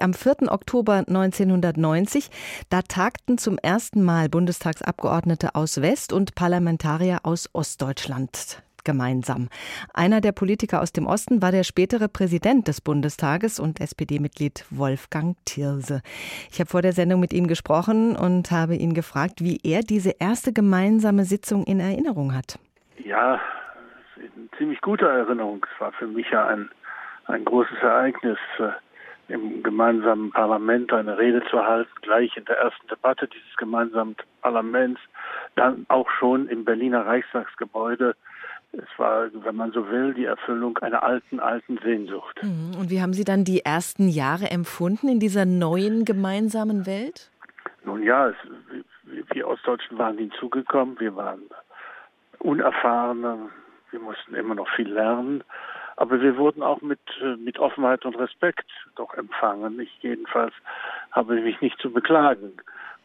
[0.00, 0.50] Am 4.
[0.52, 2.28] Oktober 1990,
[2.68, 9.48] da tagten zum ersten Mal Bundestagsabgeordnete aus West und Parlamentarier aus Ostdeutschland gemeinsam.
[9.94, 15.36] Einer der Politiker aus dem Osten war der spätere Präsident des Bundestages und SPD-Mitglied Wolfgang
[15.46, 16.02] Thierse.
[16.50, 20.10] Ich habe vor der Sendung mit ihm gesprochen und habe ihn gefragt, wie er diese
[20.18, 22.58] erste gemeinsame Sitzung in Erinnerung hat.
[22.98, 23.40] Ja,
[24.16, 25.64] eine ziemlich gute Erinnerung.
[25.72, 26.68] Es war für mich ja ein,
[27.26, 28.38] ein großes Ereignis
[29.28, 35.00] im gemeinsamen Parlament eine Rede zu halten, gleich in der ersten Debatte dieses gemeinsamen Parlaments,
[35.56, 38.14] dann auch schon im Berliner Reichstagsgebäude.
[38.72, 42.42] Es war, wenn man so will, die Erfüllung einer alten, alten Sehnsucht.
[42.42, 42.76] Mhm.
[42.78, 47.30] Und wie haben Sie dann die ersten Jahre empfunden in dieser neuen gemeinsamen Welt?
[47.84, 48.36] Nun ja, es,
[49.32, 51.42] wir Ostdeutschen waren hinzugekommen, wir waren
[52.40, 53.50] unerfahrene,
[53.90, 55.44] wir mussten immer noch viel lernen.
[55.96, 59.78] Aber wir wurden auch mit, äh, mit Offenheit und Respekt doch empfangen.
[59.80, 60.54] Ich jedenfalls
[61.12, 62.52] habe mich nicht zu beklagen.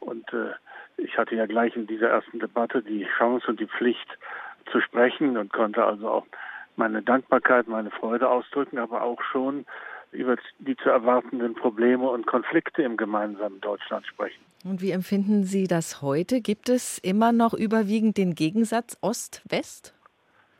[0.00, 0.52] Und äh,
[0.96, 4.08] ich hatte ja gleich in dieser ersten Debatte die Chance und die Pflicht
[4.70, 6.26] zu sprechen und konnte also auch
[6.76, 9.66] meine Dankbarkeit, meine Freude ausdrücken, aber auch schon
[10.12, 14.40] über die zu erwartenden Probleme und Konflikte im gemeinsamen Deutschland sprechen.
[14.64, 16.40] Und wie empfinden Sie das heute?
[16.40, 19.94] Gibt es immer noch überwiegend den Gegensatz Ost-West?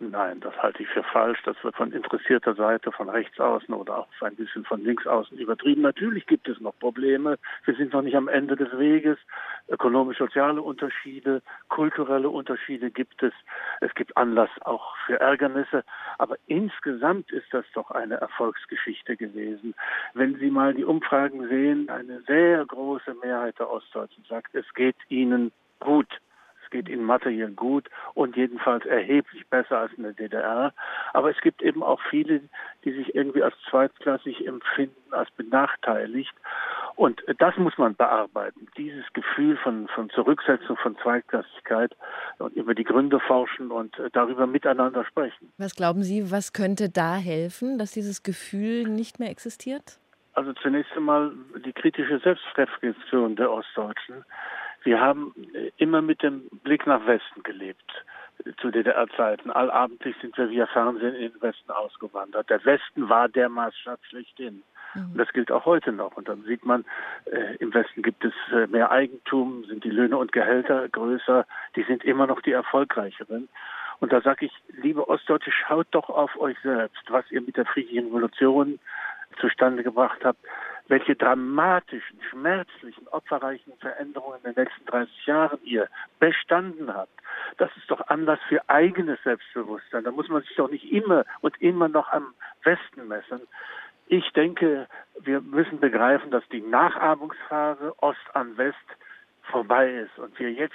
[0.00, 1.40] Nein, das halte ich für falsch.
[1.44, 5.36] Das wird von interessierter Seite, von rechts außen oder auch ein bisschen von links außen
[5.36, 5.82] übertrieben.
[5.82, 7.36] Natürlich gibt es noch Probleme.
[7.64, 9.18] Wir sind noch nicht am Ende des Weges.
[9.68, 13.32] Ökonomisch-soziale Unterschiede, kulturelle Unterschiede gibt es.
[13.80, 15.82] Es gibt Anlass auch für Ärgernisse.
[16.18, 19.74] Aber insgesamt ist das doch eine Erfolgsgeschichte gewesen.
[20.14, 24.96] Wenn Sie mal die Umfragen sehen, eine sehr große Mehrheit der Ostdeutschen sagt, es geht
[25.08, 26.20] ihnen gut.
[26.68, 30.74] Es geht ihnen materiell gut und jedenfalls erheblich besser als in der DDR.
[31.14, 32.42] Aber es gibt eben auch viele,
[32.84, 36.34] die sich irgendwie als zweitklassig empfinden, als benachteiligt.
[36.94, 38.68] Und das muss man bearbeiten.
[38.76, 41.96] Dieses Gefühl von, von Zurücksetzung, von Zweitklassigkeit
[42.38, 45.50] und über die Gründe forschen und darüber miteinander sprechen.
[45.56, 49.98] Was glauben Sie, was könnte da helfen, dass dieses Gefühl nicht mehr existiert?
[50.34, 51.32] Also zunächst einmal
[51.64, 54.24] die kritische Selbstreflexion der Ostdeutschen.
[54.82, 58.04] Wir haben äh, immer mit dem Blick nach Westen gelebt
[58.44, 59.50] äh, zu DDR-Zeiten.
[59.50, 62.48] Allabendlich sind wir via Fernsehen in den Westen ausgewandert.
[62.50, 64.62] Der Westen war der Maßstab schlechthin.
[64.94, 65.12] Mhm.
[65.12, 66.16] Und das gilt auch heute noch.
[66.16, 66.84] Und dann sieht man,
[67.26, 71.46] äh, im Westen gibt es äh, mehr Eigentum, sind die Löhne und Gehälter größer,
[71.76, 73.48] die sind immer noch die erfolgreicheren.
[74.00, 77.66] Und da sage ich, liebe Ostdeutsche, schaut doch auf euch selbst, was ihr mit der
[77.66, 78.78] friedlichen Revolution
[79.40, 80.38] zustande gebracht habt
[80.88, 85.88] welche dramatischen, schmerzlichen, opferreichen Veränderungen in den letzten 30 Jahren ihr
[86.18, 87.12] bestanden habt.
[87.58, 90.04] Das ist doch Anlass für eigenes Selbstbewusstsein.
[90.04, 92.34] Da muss man sich doch nicht immer und immer noch am
[92.64, 93.40] Westen messen.
[94.06, 94.88] Ich denke,
[95.20, 98.76] wir müssen begreifen, dass die Nachahmungsphase Ost an West
[99.42, 100.74] vorbei ist und wir jetzt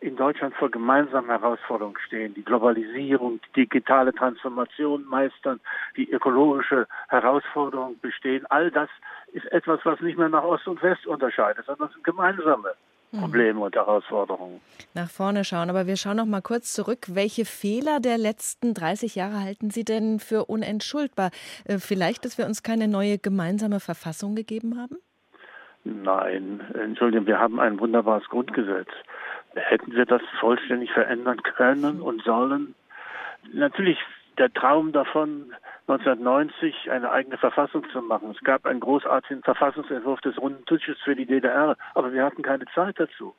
[0.00, 2.32] in Deutschland vor gemeinsamen Herausforderungen stehen.
[2.34, 5.60] Die Globalisierung, die digitale Transformation meistern,
[5.96, 8.46] die ökologische Herausforderung bestehen.
[8.48, 8.88] All das
[9.32, 12.74] ist etwas, was nicht mehr nach Ost und West unterscheidet, sondern es sind gemeinsame
[13.12, 13.20] mhm.
[13.20, 14.60] Probleme und Herausforderungen.
[14.94, 17.06] Nach vorne schauen, aber wir schauen noch mal kurz zurück.
[17.08, 21.30] Welche Fehler der letzten 30 Jahre halten Sie denn für unentschuldbar?
[21.64, 24.96] Äh, vielleicht, dass wir uns keine neue gemeinsame Verfassung gegeben haben?
[25.84, 28.88] Nein, Entschuldigung, wir haben ein wunderbares Grundgesetz.
[29.54, 32.74] Hätten wir das vollständig verändern können und sollen?
[33.52, 33.98] Natürlich
[34.40, 35.52] der Traum davon,
[35.86, 38.30] 1990 eine eigene Verfassung zu machen.
[38.30, 42.64] Es gab einen großartigen Verfassungsentwurf des runden Tisches für die DDR, aber wir hatten keine
[42.74, 43.34] Zeit dazu.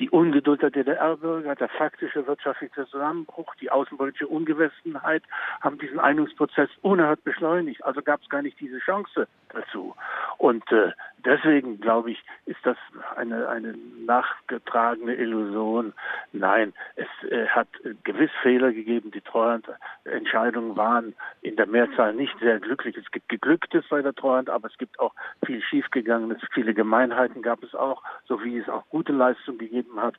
[0.00, 5.22] Die Ungeduld der DDR-Bürger, der faktische wirtschaftliche Zusammenbruch, die außenpolitische Ungewissenheit
[5.60, 7.84] haben diesen Einigungsprozess unerhört beschleunigt.
[7.84, 9.94] Also gab es gar nicht diese Chance dazu.
[10.38, 10.92] Und äh,
[11.24, 12.76] deswegen, glaube ich, ist das
[13.16, 15.92] eine, eine nachgetragene Illusion.
[16.32, 17.68] Nein, es äh, hat
[18.04, 19.10] gewiss Fehler gegeben.
[19.10, 22.96] Die Treuhandentscheidungen waren in der Mehrzahl nicht sehr glücklich.
[22.96, 25.14] Es gibt Geglücktes bei der Treuhand, aber es gibt auch
[25.44, 26.42] viel Schiefgegangenes.
[26.52, 30.14] Viele Gemeinheiten gab es auch, so wie es auch gute Leistungen gegeben hat.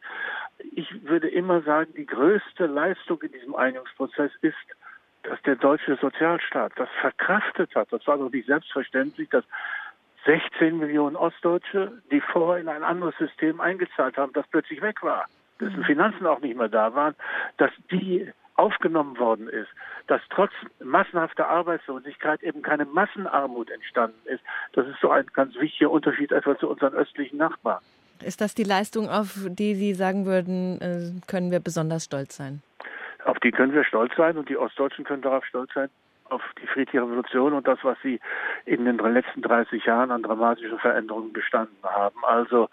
[0.71, 4.55] Ich würde immer sagen, die größte Leistung in diesem Einigungsprozess ist,
[5.23, 7.91] dass der deutsche Sozialstaat das verkraftet hat.
[7.91, 9.45] Das war doch nicht selbstverständlich, dass
[10.25, 15.25] 16 Millionen Ostdeutsche, die vorher in ein anderes System eingezahlt haben, das plötzlich weg war,
[15.59, 15.85] dessen mhm.
[15.85, 17.15] Finanzen auch nicht mehr da waren,
[17.57, 19.69] dass die aufgenommen worden ist,
[20.07, 20.51] dass trotz
[20.83, 24.43] massenhafter Arbeitslosigkeit eben keine Massenarmut entstanden ist.
[24.73, 27.81] Das ist so ein ganz wichtiger Unterschied etwa zu unseren östlichen Nachbarn.
[28.23, 32.61] Ist das die Leistung, auf die Sie sagen würden, äh, können wir besonders stolz sein?
[33.25, 35.89] Auf die können wir stolz sein und die Ostdeutschen können darauf stolz sein,
[36.31, 38.19] auf die friedliche Revolution und das, was sie
[38.65, 42.23] in den letzten 30 Jahren an dramatischen Veränderungen bestanden haben.
[42.23, 42.69] Also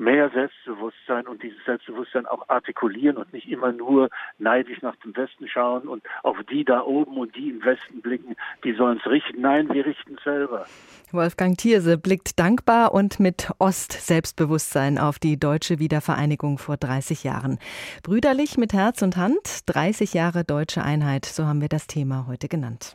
[0.00, 4.08] mehr Selbstbewusstsein und dieses Selbstbewusstsein auch artikulieren und nicht immer nur
[4.38, 8.34] neidisch nach dem Westen schauen und auf die da oben und die im Westen blicken,
[8.64, 9.42] die sollen es richten.
[9.42, 10.64] Nein, wir richten es selber.
[11.12, 17.58] Wolfgang Thierse blickt dankbar und mit Ost-Selbstbewusstsein auf die deutsche Wiedervereinigung vor 30 Jahren.
[18.02, 22.48] Brüderlich mit Herz und Hand, 30 Jahre deutsche Einheit, so haben wir das Thema heute
[22.48, 22.94] genannt.